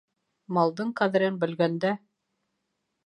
[0.57, 1.95] Малдың ҡәҙерен бөлгәндә